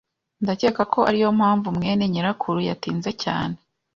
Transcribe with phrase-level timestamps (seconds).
[0.43, 3.55] Ndakeka ko ariyo mpamvu mwene nyirakuru yatinze cyane.